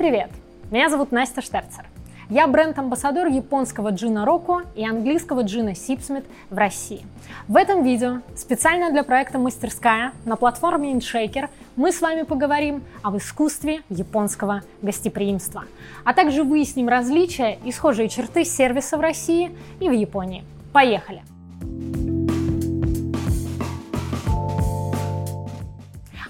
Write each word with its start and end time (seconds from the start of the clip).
привет! 0.00 0.30
Меня 0.70 0.88
зовут 0.88 1.12
Настя 1.12 1.42
Штерцер. 1.42 1.84
Я 2.30 2.46
бренд-амбассадор 2.46 3.26
японского 3.26 3.90
джина 3.90 4.24
Роко 4.24 4.62
и 4.74 4.82
английского 4.82 5.42
джина 5.42 5.74
Сипсмит 5.74 6.24
в 6.48 6.56
России. 6.56 7.04
В 7.48 7.54
этом 7.54 7.84
видео 7.84 8.22
специально 8.34 8.90
для 8.90 9.04
проекта 9.04 9.38
«Мастерская» 9.38 10.12
на 10.24 10.36
платформе 10.36 10.94
InShaker 10.94 11.50
мы 11.76 11.92
с 11.92 12.00
вами 12.00 12.22
поговорим 12.22 12.82
об 13.02 13.18
искусстве 13.18 13.82
японского 13.90 14.62
гостеприимства, 14.80 15.64
а 16.02 16.14
также 16.14 16.44
выясним 16.44 16.88
различия 16.88 17.58
и 17.62 17.70
схожие 17.70 18.08
черты 18.08 18.46
сервиса 18.46 18.96
в 18.96 19.02
России 19.02 19.54
и 19.80 19.90
в 19.90 19.92
Японии. 19.92 20.44
Поехали! 20.72 21.22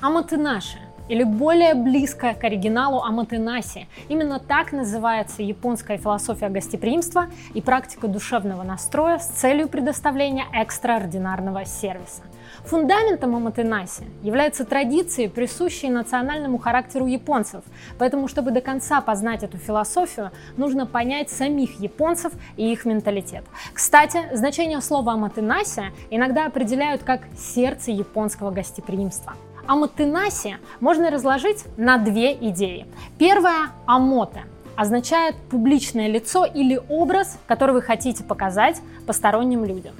Аматынаши 0.00 0.89
или 1.10 1.24
более 1.24 1.74
близкое 1.74 2.34
к 2.34 2.44
оригиналу 2.44 3.02
аматенаси. 3.02 3.88
Именно 4.08 4.38
так 4.38 4.70
называется 4.70 5.42
японская 5.42 5.98
философия 5.98 6.48
гостеприимства 6.48 7.26
и 7.52 7.60
практика 7.60 8.06
душевного 8.06 8.62
настроя 8.62 9.18
с 9.18 9.26
целью 9.26 9.68
предоставления 9.68 10.44
экстраординарного 10.52 11.64
сервиса. 11.64 12.22
Фундаментом 12.64 13.34
аматенаси 13.34 14.04
является 14.22 14.64
традиции, 14.64 15.26
присущие 15.26 15.90
национальному 15.90 16.58
характеру 16.58 17.06
японцев. 17.06 17.64
Поэтому, 17.98 18.28
чтобы 18.28 18.52
до 18.52 18.60
конца 18.60 19.00
познать 19.00 19.42
эту 19.42 19.58
философию, 19.58 20.30
нужно 20.56 20.86
понять 20.86 21.30
самих 21.30 21.80
японцев 21.80 22.32
и 22.56 22.70
их 22.70 22.84
менталитет. 22.84 23.44
Кстати, 23.72 24.20
значение 24.32 24.80
слова 24.80 25.14
аматенаси 25.14 25.84
иногда 26.10 26.46
определяют 26.46 27.02
как 27.02 27.22
сердце 27.36 27.90
японского 27.90 28.52
гостеприимства. 28.52 29.34
Амотенаси 29.70 30.56
можно 30.80 31.10
разложить 31.10 31.64
на 31.76 31.96
две 31.96 32.32
идеи. 32.32 32.88
Первая– 33.18 33.68
амоте 33.86 34.42
означает 34.74 35.36
публичное 35.48 36.08
лицо 36.08 36.44
или 36.44 36.80
образ, 36.88 37.38
который 37.46 37.76
вы 37.76 37.80
хотите 37.80 38.24
показать 38.24 38.80
посторонним 39.06 39.64
людям. 39.64 39.94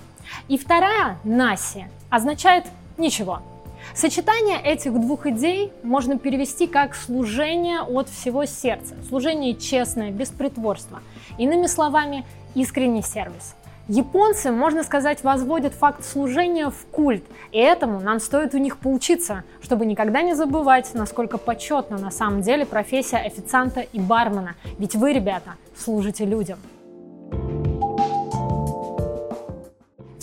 И 0.49 0.59
вторая– 0.59 1.19
наси 1.25 1.85
означает 2.11 2.65
ничего. 2.99 3.43
Сочетание 3.95 4.61
этих 4.61 4.93
двух 4.93 5.27
идей 5.27 5.73
можно 5.85 6.19
перевести 6.19 6.67
как 6.67 6.97
служение 6.97 7.81
от 7.83 8.09
всего 8.09 8.47
сердца, 8.47 8.97
служение 9.09 9.55
честное, 9.55 10.11
без 10.11 10.31
притворства. 10.31 10.99
Иными 11.39 11.69
словами, 11.69 12.27
искренний 12.57 13.03
сервис– 13.03 13.55
Японцы, 13.89 14.53
можно 14.53 14.85
сказать, 14.85 15.25
возводят 15.25 15.75
факт 15.75 16.05
служения 16.05 16.71
в 16.71 16.87
культ, 16.93 17.25
и 17.51 17.59
этому 17.59 18.01
нам 18.01 18.21
стоит 18.21 18.55
у 18.55 18.59
них 18.59 18.79
поучиться, 18.79 19.43
чтобы 19.63 19.85
никогда 19.85 20.23
не 20.23 20.35
забывать, 20.35 20.91
насколько 20.95 21.39
почетна 21.39 21.99
на 21.99 22.11
самом 22.11 22.43
деле 22.43 22.65
профессия 22.65 23.19
официанта 23.19 23.81
и 23.81 23.99
бармена, 23.99 24.55
ведь 24.79 24.95
вы, 24.95 25.13
ребята, 25.13 25.55
служите 25.77 26.25
людям. 26.25 26.59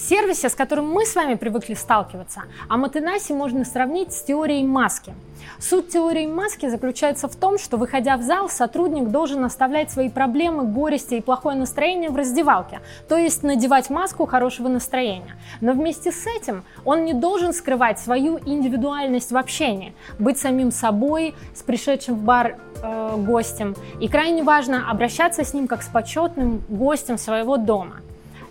Сервисе, 0.08 0.50
с 0.50 0.56
которым 0.56 0.90
мы 0.90 1.06
с 1.06 1.16
вами 1.16 1.36
привыкли 1.36 1.74
сталкиваться, 1.74 2.44
а 2.70 2.78
Матенаси 2.78 3.34
можно 3.34 3.66
сравнить 3.66 4.14
с 4.14 4.24
теорией 4.24 4.64
маски. 4.64 5.14
Суть 5.60 5.90
теории 5.90 6.28
маски 6.28 6.70
заключается 6.70 7.28
в 7.28 7.36
том, 7.36 7.58
что, 7.58 7.78
выходя 7.78 8.18
в 8.18 8.22
зал, 8.22 8.50
сотрудник 8.50 9.10
должен 9.10 9.44
оставлять 9.44 9.92
свои 9.92 10.10
проблемы, 10.10 10.64
горести 10.64 11.16
и 11.16 11.22
плохое 11.22 11.58
настроение 11.58 12.10
в 12.10 12.16
раздевалке, 12.16 12.80
то 13.10 13.18
есть 13.18 13.44
надевать 13.44 13.90
маску 13.90 14.26
хорошего 14.26 14.68
настроения. 14.68 15.36
Но 15.62 15.74
вместе 15.74 16.12
с 16.12 16.26
этим 16.28 16.64
он 16.86 17.06
не 17.06 17.14
должен 17.14 17.54
скрывать 17.54 18.00
свою 18.00 18.40
индивидуальность 18.46 19.32
в 19.32 19.38
общении, 19.38 19.94
быть 20.20 20.38
самим 20.38 20.72
собой, 20.72 21.34
с 21.56 21.64
пришедшим 21.64 22.16
в 22.16 22.24
бар 22.24 22.58
э, 22.82 23.16
гостем. 23.18 23.76
И 24.00 24.08
крайне 24.08 24.44
важно 24.44 24.90
обращаться 24.90 25.44
с 25.44 25.54
ним 25.54 25.68
как 25.68 25.82
с 25.82 25.88
почетным 25.88 26.64
гостем 26.70 27.18
своего 27.18 27.58
дома. 27.58 28.02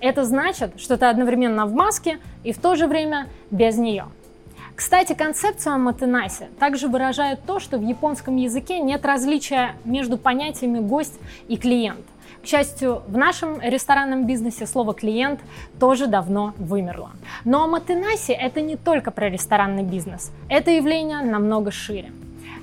Это 0.00 0.24
значит, 0.24 0.80
что 0.80 0.96
ты 0.96 1.06
одновременно 1.06 1.66
в 1.66 1.72
маске 1.72 2.18
и 2.44 2.52
в 2.52 2.58
то 2.58 2.74
же 2.74 2.86
время 2.86 3.28
без 3.50 3.76
нее. 3.76 4.06
Кстати, 4.74 5.14
концепция 5.14 5.76
матенаси 5.76 6.48
также 6.58 6.88
выражает 6.88 7.40
то, 7.46 7.58
что 7.58 7.78
в 7.78 7.82
японском 7.82 8.36
языке 8.36 8.78
нет 8.78 9.06
различия 9.06 9.74
между 9.84 10.18
понятиями 10.18 10.80
гость 10.80 11.18
и 11.48 11.56
клиент. 11.56 12.04
К 12.42 12.46
счастью, 12.46 13.02
в 13.08 13.16
нашем 13.16 13.60
ресторанном 13.60 14.26
бизнесе 14.26 14.66
слово 14.66 14.94
«клиент» 14.94 15.40
тоже 15.80 16.06
давно 16.06 16.52
вымерло. 16.58 17.10
Но 17.44 17.66
матенаси– 17.66 18.32
это 18.32 18.60
не 18.60 18.76
только 18.76 19.10
про 19.10 19.30
ресторанный 19.30 19.82
бизнес. 19.82 20.30
Это 20.48 20.70
явление 20.70 21.22
намного 21.22 21.70
шире. 21.70 22.12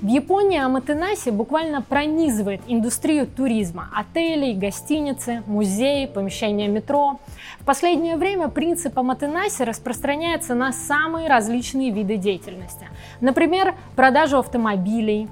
В 0.04 0.06
Японии 0.06 0.58
Аматенаси 0.58 1.30
буквально 1.30 1.80
пронизывает 1.80 2.60
индустрию 2.66 3.26
туризма. 3.26 3.88
Отели, 3.96 4.52
гостиницы, 4.52 5.42
музеи, 5.46 6.04
помещения 6.04 6.68
метро. 6.68 7.20
В 7.58 7.64
последнее 7.64 8.18
время 8.18 8.48
принцип 8.48 8.98
Аматенаси 8.98 9.62
распространяется 9.62 10.54
на 10.54 10.72
самые 10.74 11.26
различные 11.26 11.90
виды 11.90 12.18
деятельности. 12.18 12.86
Например, 13.22 13.74
продажу 13.96 14.38
автомобилей, 14.40 15.26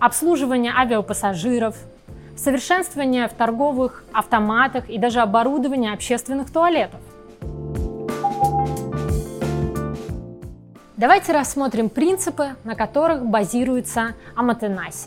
обслуживание 0.00 0.72
авиапассажиров, 0.76 1.76
совершенствование 2.34 3.28
в 3.28 3.34
торговых 3.34 4.04
автоматах 4.12 4.90
и 4.90 4.98
даже 4.98 5.20
оборудование 5.20 5.92
общественных 5.92 6.50
туалетов. 6.52 7.00
Давайте 10.98 11.30
рассмотрим 11.32 11.90
принципы, 11.90 12.56
на 12.64 12.74
которых 12.74 13.24
базируется 13.24 14.14
аматенаси. 14.34 15.06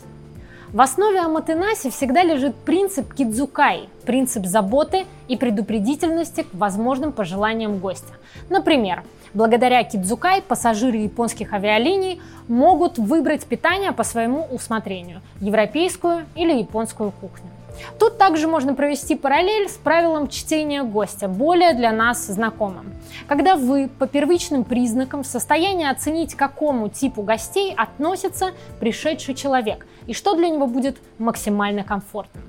В 0.72 0.80
основе 0.80 1.20
аматенаси 1.20 1.90
всегда 1.90 2.22
лежит 2.22 2.56
принцип 2.56 3.12
кидзукай, 3.12 3.90
принцип 4.06 4.46
заботы 4.46 5.04
и 5.28 5.36
предупредительности 5.36 6.44
к 6.44 6.54
возможным 6.54 7.12
пожеланиям 7.12 7.76
гостя. 7.76 8.14
Например, 8.48 9.02
благодаря 9.34 9.84
кидзукай 9.84 10.40
пассажиры 10.40 10.96
японских 10.96 11.52
авиалиний 11.52 12.22
могут 12.48 12.96
выбрать 12.96 13.44
питание 13.44 13.92
по 13.92 14.02
своему 14.02 14.46
усмотрению– 14.50 15.20
европейскую 15.40 16.24
или 16.34 16.54
японскую 16.54 17.10
кухню. 17.10 17.50
Тут 17.98 18.18
также 18.18 18.48
можно 18.48 18.74
провести 18.74 19.14
параллель 19.14 19.68
с 19.68 19.76
правилом 19.76 20.28
чтения 20.28 20.82
гостя, 20.82 21.28
более 21.28 21.74
для 21.74 21.92
нас 21.92 22.26
знакомым. 22.26 22.92
Когда 23.28 23.56
вы 23.56 23.88
по 23.98 24.06
первичным 24.06 24.64
признакам 24.64 25.22
в 25.22 25.26
состоянии 25.26 25.88
оценить, 25.88 26.34
к 26.34 26.38
какому 26.38 26.88
типу 26.88 27.22
гостей 27.22 27.74
относится 27.74 28.52
пришедший 28.80 29.34
человек 29.34 29.86
и 30.06 30.14
что 30.14 30.34
для 30.34 30.48
него 30.48 30.66
будет 30.66 30.98
максимально 31.18 31.84
комфортным. 31.84 32.44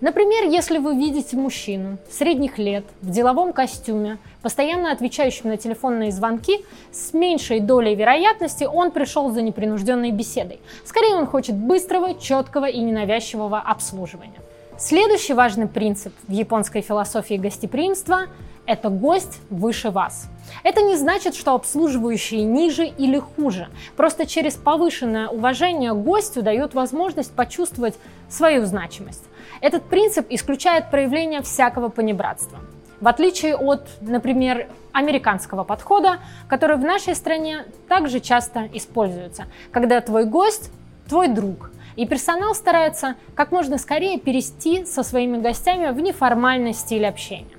Например, 0.00 0.44
если 0.44 0.78
вы 0.78 0.94
видите 0.94 1.36
мужчину 1.36 1.98
средних 2.10 2.58
лет 2.58 2.84
в 3.00 3.10
деловом 3.10 3.52
костюме, 3.52 4.18
постоянно 4.42 4.92
отвечающим 4.92 5.48
на 5.48 5.56
телефонные 5.56 6.12
звонки, 6.12 6.64
с 6.92 7.14
меньшей 7.14 7.60
долей 7.60 7.94
вероятности 7.94 8.64
он 8.64 8.90
пришел 8.90 9.30
за 9.30 9.42
непринужденной 9.42 10.10
беседой. 10.10 10.60
Скорее 10.84 11.14
он 11.14 11.26
хочет 11.26 11.56
быстрого, 11.56 12.14
четкого 12.14 12.66
и 12.66 12.78
ненавязчивого 12.80 13.58
обслуживания. 13.58 14.40
Следующий 14.78 15.32
важный 15.32 15.68
принцип 15.68 16.12
в 16.28 16.32
японской 16.32 16.82
философии 16.82 17.36
гостеприимства– 17.36 18.26
это 18.66 18.90
гость 18.90 19.40
выше 19.48 19.88
вас. 19.90 20.28
Это 20.64 20.82
не 20.82 20.96
значит, 20.96 21.34
что 21.34 21.54
обслуживающие 21.54 22.42
ниже 22.42 22.84
или 22.84 23.18
хуже. 23.18 23.68
Просто 23.96 24.26
через 24.26 24.54
повышенное 24.54 25.28
уважение 25.28 25.94
гостю 25.94 26.42
дает 26.42 26.74
возможность 26.74 27.32
почувствовать 27.32 27.94
свою 28.28 28.66
значимость. 28.66 29.24
Этот 29.62 29.82
принцип 29.84 30.26
исключает 30.28 30.90
проявление 30.90 31.40
всякого 31.40 31.88
понебратства. 31.88 32.58
В 33.00 33.08
отличие 33.08 33.56
от, 33.56 33.88
например, 34.02 34.68
американского 34.92 35.64
подхода, 35.64 36.18
который 36.48 36.76
в 36.76 36.84
нашей 36.84 37.14
стране 37.14 37.64
также 37.88 38.20
часто 38.20 38.68
используется, 38.74 39.44
когда 39.72 40.02
твой 40.02 40.26
гость– 40.26 40.70
твой 41.08 41.28
друг– 41.28 41.70
и 41.96 42.06
персонал 42.06 42.54
старается 42.54 43.16
как 43.34 43.50
можно 43.50 43.78
скорее 43.78 44.18
перейти 44.18 44.84
со 44.84 45.02
своими 45.02 45.38
гостями 45.38 45.90
в 45.90 46.00
неформальный 46.00 46.74
стиль 46.74 47.06
общения. 47.06 47.56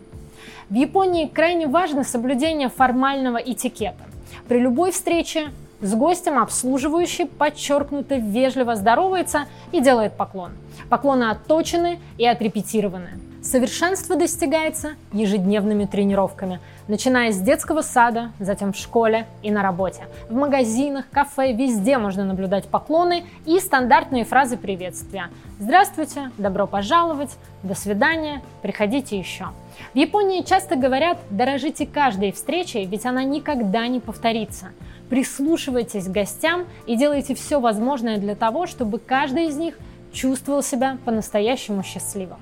В 0.69 0.73
Японии 0.75 1.27
крайне 1.27 1.67
важно 1.67 2.03
соблюдение 2.03 2.69
формального 2.69 3.37
этикета. 3.37 4.03
При 4.47 4.59
любой 4.59 4.91
встрече 4.91 5.49
с 5.81 5.93
гостем 5.93 6.39
обслуживающий 6.39 7.25
подчеркнуто 7.25 8.15
вежливо 8.15 8.75
здоровается 8.75 9.45
и 9.71 9.79
делает 9.79 10.17
поклон. 10.17 10.51
Поклоны 10.89 11.25
отточены 11.29 11.99
и 12.17 12.25
отрепетированы. 12.25 13.11
Совершенство 13.49 14.17
достигается 14.17 14.95
ежедневными 15.13 15.85
тренировками, 15.85 16.59
начиная 16.89 17.31
с 17.31 17.39
детского 17.39 17.81
сада, 17.81 18.33
затем 18.39 18.73
в 18.73 18.75
школе 18.75 19.25
и 19.41 19.51
на 19.51 19.63
работе. 19.63 20.03
В 20.27 20.33
магазинах, 20.33 21.05
кафе, 21.09 21.53
везде 21.53 21.97
можно 21.97 22.25
наблюдать 22.25 22.65
поклоны 22.65 23.23
и 23.45 23.57
стандартные 23.61 24.25
фразы 24.25 24.57
приветствия. 24.57 25.29
Здравствуйте, 25.61 26.31
добро 26.37 26.67
пожаловать, 26.67 27.37
до 27.63 27.73
свидания, 27.73 28.41
приходите 28.61 29.17
еще. 29.17 29.45
В 29.93 29.97
Японии 29.97 30.41
часто 30.41 30.75
говорят 30.75 31.17
«дорожите 31.29 31.87
каждой 31.87 32.33
встречей, 32.33 32.83
ведь 32.83 33.05
она 33.05 33.23
никогда 33.23 33.87
не 33.87 34.01
повторится». 34.01 34.71
Прислушивайтесь 35.09 36.07
к 36.07 36.11
гостям 36.11 36.65
и 36.85 36.97
делайте 36.97 37.33
все 37.33 37.61
возможное 37.61 38.17
для 38.17 38.35
того, 38.35 38.67
чтобы 38.67 38.99
каждый 38.99 39.45
из 39.45 39.55
них 39.55 39.79
чувствовал 40.11 40.61
себя 40.61 40.97
по-настоящему 41.05 41.81
счастливым. 41.81 42.39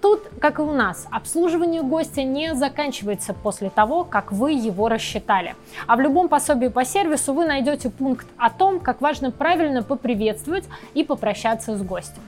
Тут, 0.00 0.22
как 0.40 0.58
и 0.58 0.62
у 0.62 0.72
нас, 0.72 1.06
обслуживание 1.10 1.82
гостя 1.82 2.22
не 2.22 2.54
заканчивается 2.54 3.34
после 3.34 3.70
того, 3.70 4.04
как 4.04 4.32
вы 4.32 4.52
его 4.52 4.88
рассчитали. 4.88 5.54
А 5.86 5.96
в 5.96 6.00
любом 6.00 6.28
пособии 6.28 6.68
по 6.68 6.84
сервису 6.84 7.32
вы 7.32 7.46
найдете 7.46 7.90
пункт 7.90 8.26
о 8.36 8.50
том, 8.50 8.80
как 8.80 9.00
важно 9.00 9.30
правильно 9.30 9.82
поприветствовать 9.82 10.64
и 10.94 11.04
попрощаться 11.04 11.76
с 11.76 11.82
гостем. 11.82 12.22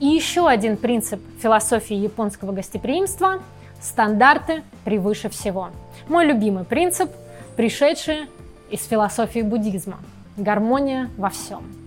И 0.00 0.06
еще 0.06 0.48
один 0.48 0.76
принцип 0.76 1.20
философии 1.40 1.96
японского 1.96 2.52
гостеприимства– 2.52 3.40
стандарты 3.80 4.62
превыше 4.84 5.28
всего. 5.28 5.70
Мой 6.08 6.26
любимый 6.26 6.64
принцип, 6.64 7.10
пришедший 7.56 8.26
из 8.70 8.84
философии 8.86 9.40
буддизма– 9.40 9.98
гармония 10.36 11.10
во 11.16 11.30
всем. 11.30 11.83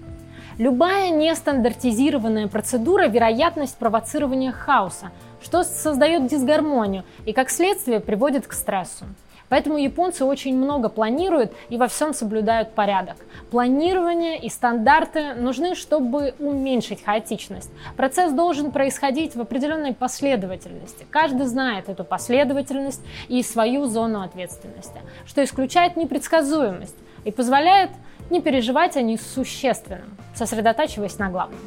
Любая 0.58 1.12
нестандартизированная 1.12 2.48
процедура– 2.48 3.08
вероятность 3.08 3.78
провоцирования 3.78 4.52
хаоса, 4.52 5.12
что 5.40 5.64
создает 5.64 6.26
дисгармонию 6.26 7.04
и, 7.28 7.34
как 7.34 7.52
следствие, 7.52 8.00
приводит 8.00 8.48
к 8.48 8.54
стрессу. 8.54 9.06
Поэтому 9.50 9.78
японцы 9.78 10.26
очень 10.26 10.58
много 10.58 10.90
планируют 10.90 11.54
и 11.70 11.78
во 11.78 11.88
всем 11.88 12.12
соблюдают 12.12 12.74
порядок. 12.74 13.18
Планирование 13.52 14.40
и 14.40 14.50
стандарты 14.50 15.36
нужны, 15.36 15.76
чтобы 15.76 16.34
уменьшить 16.40 17.04
хаотичность. 17.04 17.70
Процесс 17.96 18.34
должен 18.34 18.72
происходить 18.72 19.36
в 19.36 19.42
определенной 19.42 19.94
последовательности. 19.94 21.06
Каждый 21.12 21.46
знает 21.46 21.88
эту 21.88 22.04
последовательность 22.04 23.04
и 23.28 23.44
свою 23.44 23.86
зону 23.86 24.22
ответственности, 24.22 25.02
что 25.28 25.44
исключает 25.44 25.98
непредсказуемость 25.98 26.98
и 27.26 27.32
позволяет 27.32 27.92
не 28.30 28.42
переживать 28.42 28.98
о 28.98 29.02
несущественном, 29.02 30.18
сосредотачиваясь 30.36 31.18
на 31.18 31.30
главном. 31.30 31.60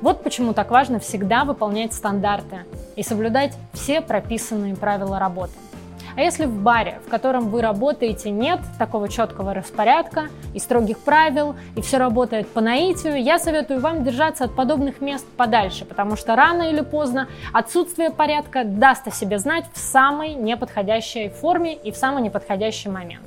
Вот 0.00 0.24
почему 0.24 0.52
так 0.52 0.70
важно 0.70 0.98
всегда 0.98 1.44
выполнять 1.44 1.94
стандарты 1.94 2.64
и 2.96 3.02
соблюдать 3.02 3.52
все 3.72 4.00
прописанные 4.00 4.74
правила 4.74 5.18
работы. 5.18 5.52
А 6.14 6.20
если 6.20 6.44
в 6.44 6.60
баре, 6.60 7.00
в 7.06 7.08
котором 7.08 7.48
вы 7.48 7.62
работаете, 7.62 8.30
нет 8.30 8.60
такого 8.78 9.08
четкого 9.08 9.54
распорядка 9.54 10.28
и 10.52 10.58
строгих 10.58 10.98
правил, 10.98 11.54
и 11.76 11.80
все 11.80 11.96
работает 11.98 12.48
по 12.48 12.60
наитию, 12.60 13.22
я 13.22 13.38
советую 13.38 13.80
вам 13.80 14.04
держаться 14.04 14.44
от 14.44 14.54
подобных 14.54 15.00
мест 15.00 15.26
подальше, 15.36 15.84
потому 15.84 16.16
что 16.16 16.36
рано 16.36 16.62
или 16.64 16.82
поздно 16.82 17.28
отсутствие 17.52 18.10
порядка 18.10 18.64
даст 18.64 19.06
о 19.06 19.10
себе 19.10 19.38
знать 19.38 19.64
в 19.72 19.78
самой 19.78 20.34
неподходящей 20.34 21.30
форме 21.30 21.74
и 21.74 21.90
в 21.90 21.96
самый 21.96 22.22
неподходящий 22.22 22.90
момент. 22.90 23.24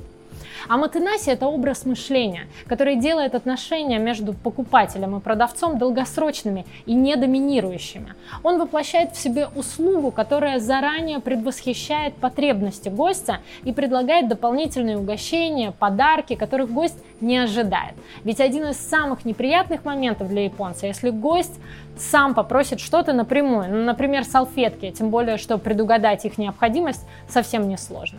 А 0.68 0.76
матенаси– 0.76 1.30
это 1.30 1.46
образ 1.46 1.84
мышления, 1.84 2.46
который 2.66 2.96
делает 2.96 3.34
отношения 3.34 3.98
между 3.98 4.32
покупателем 4.32 5.16
и 5.16 5.20
продавцом 5.20 5.78
долгосрочными 5.78 6.66
и 6.86 6.94
недоминирующими. 6.94 8.14
Он 8.42 8.58
воплощает 8.58 9.12
в 9.12 9.18
себе 9.18 9.46
услугу, 9.54 10.10
которая 10.10 10.58
заранее 10.58 11.20
предвосхищает 11.20 12.14
потребности 12.14 12.88
гостя 12.88 13.40
и 13.62 13.72
предлагает 13.72 14.28
дополнительные 14.28 14.98
угощения, 14.98 15.70
подарки, 15.70 16.34
которых 16.34 16.70
гость 16.70 16.98
не 17.20 17.38
ожидает. 17.38 17.94
Ведь 18.24 18.40
один 18.40 18.66
из 18.66 18.76
самых 18.76 19.24
неприятных 19.24 19.84
моментов 19.84 20.28
для 20.28 20.44
японца, 20.44 20.86
если 20.86 21.10
гость 21.10 21.60
сам 21.96 22.34
попросит 22.34 22.80
что-то 22.80 23.12
напрямую, 23.12 23.70
ну, 23.70 23.84
например, 23.84 24.24
салфетки, 24.24 24.90
тем 24.90 25.10
более, 25.10 25.36
что 25.36 25.58
предугадать 25.58 26.24
их 26.24 26.38
необходимость 26.38 27.06
совсем 27.28 27.68
не 27.68 27.78
сложно. 27.78 28.18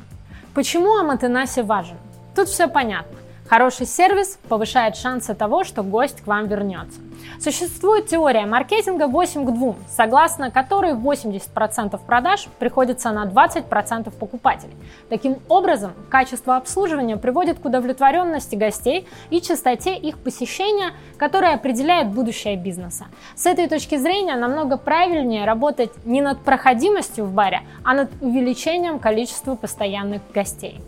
Почему 0.53 0.95
Аматенаси 0.97 1.61
важен? 1.61 1.97
Тут 2.37 2.49
все 2.49 2.67
понятно. 2.67 3.17
Хороший 3.49 3.87
сервис 3.87 4.37
повышает 4.47 4.95
шансы 4.95 5.33
того, 5.33 5.63
что 5.63 5.81
гость 5.81 6.21
к 6.21 6.27
вам 6.27 6.45
вернется. 6.45 6.99
Существует 7.39 8.05
теория 8.05 8.45
маркетинга 8.45 9.07
8 9.07 9.43
к 9.43 9.51
2, 9.55 9.75
согласно 9.89 10.51
которой 10.51 10.93
80% 10.93 11.99
продаж 12.05 12.47
приходится 12.59 13.09
на 13.09 13.25
20% 13.25 14.11
покупателей. 14.11 14.75
Таким 15.09 15.37
образом, 15.49 15.93
качество 16.09 16.57
обслуживания 16.57 17.17
приводит 17.17 17.57
к 17.57 17.65
удовлетворенности 17.65 18.53
гостей 18.53 19.07
и 19.31 19.41
частоте 19.41 19.95
их 19.95 20.19
посещения, 20.19 20.91
которая 21.17 21.55
определяет 21.55 22.09
будущее 22.09 22.55
бизнеса. 22.55 23.05
С 23.35 23.47
этой 23.47 23.67
точки 23.67 23.97
зрения 23.97 24.35
намного 24.35 24.77
правильнее 24.77 25.45
работать 25.45 25.89
не 26.05 26.21
над 26.21 26.41
проходимостью 26.41 27.25
в 27.25 27.31
баре, 27.31 27.61
а 27.83 27.95
над 27.95 28.11
увеличением 28.21 28.99
количества 28.99 29.55
постоянных 29.55 30.21
гостей. 30.31 30.79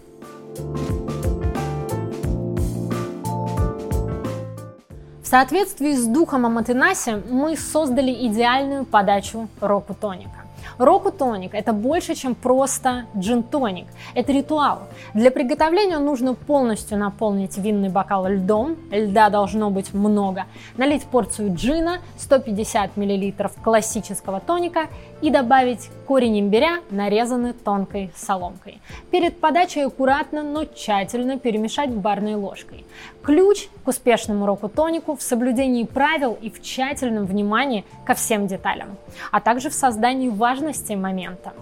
Соответствии 5.29 5.93
с 5.93 6.07
духом 6.07 6.47
Аматенаси 6.47 7.21
мы 7.29 7.55
создали 7.55 8.11
идеальную 8.27 8.83
подачу 8.83 9.47
року 9.61 9.93
тоника. 9.93 10.48
Року 10.79 11.11
тоник– 11.11 11.53
это 11.53 11.73
больше, 11.73 12.15
чем 12.15 12.35
просто 12.35 13.03
джин-тоник. 13.17 13.85
Это 14.15 14.31
ритуал. 14.31 14.83
Для 15.13 15.29
приготовления 15.29 15.99
нужно 15.99 16.35
полностью 16.35 16.97
наполнить 16.97 17.57
винный 17.57 17.89
бокал 17.89 18.25
льдом, 18.27 18.77
льда 18.89 19.29
должно 19.29 19.71
быть 19.71 19.93
много, 19.93 20.45
налить 20.77 21.03
порцию 21.03 21.53
джина, 21.53 21.97
150 22.17 22.95
мл 22.95 23.33
классического 23.61 24.39
тоника 24.39 24.87
и 25.21 25.29
добавить 25.29 25.89
корень 26.07 26.39
имбиря, 26.39 26.79
нарезанный 26.91 27.51
тонкой 27.51 28.11
соломкой. 28.15 28.79
Перед 29.11 29.37
подачей 29.41 29.85
аккуратно, 29.85 30.43
но 30.43 30.63
тщательно 30.63 31.37
перемешать 31.37 31.89
барной 31.89 32.35
ложкой. 32.35 32.85
Ключ 33.21 33.67
к 33.83 33.87
успешному 33.89 34.45
року-тонику 34.45 35.17
в 35.17 35.21
соблюдении 35.21 35.83
правил 35.83 36.37
и 36.41 36.49
в 36.49 36.61
тщательном 36.61 37.25
внимании 37.25 37.83
ко 38.05 38.13
всем 38.13 38.47
деталям, 38.47 38.97
а 39.31 39.41
также 39.41 39.69
в 39.69 39.73
создании 39.73 40.29
важности 40.69 40.93
момента. 40.93 41.53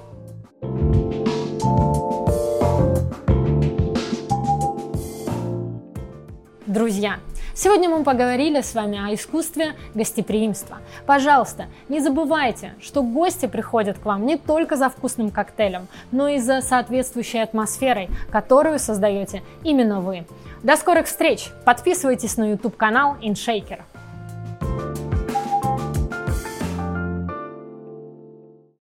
Друзья, 6.66 7.20
Сегодня 7.56 7.90
мы 7.90 8.04
поговорили 8.04 8.62
с 8.62 8.76
вами 8.76 9.00
о 9.04 9.12
искусстве 9.16 9.74
гостеприимства. 9.96 10.78
Пожалуйста, 11.08 11.66
не 11.90 12.02
забывайте, 12.02 12.76
что 12.80 13.02
гости 13.02 13.48
приходят 13.48 13.98
к 13.98 14.06
вам 14.06 14.28
не 14.28 14.38
только 14.38 14.76
за 14.76 14.90
вкусным 14.90 15.32
коктейлем, 15.32 15.88
но 16.12 16.28
и 16.28 16.38
за 16.38 16.62
соответствующей 16.62 17.40
атмосферой, 17.40 18.10
которую 18.32 18.78
создаете 18.78 19.42
именно 19.64 20.02
вы. 20.02 20.28
До 20.62 20.76
скорых 20.76 21.08
встреч! 21.08 21.50
Подписывайтесь 21.66 22.38
на 22.38 22.52
YouTube 22.52 22.78
канал 22.78 23.16
InShaker. 23.24 23.80